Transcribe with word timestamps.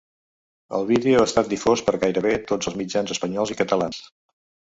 El 0.77 0.87
vídeo 0.91 1.19
ha 1.23 1.25
estat 1.29 1.51
difós 1.51 1.83
per 1.89 1.95
gairebé 2.05 2.33
tots 2.53 2.71
els 2.71 2.79
mitjans 2.81 3.13
espanyols 3.17 3.53
i 3.57 3.61
catalans. 3.63 4.01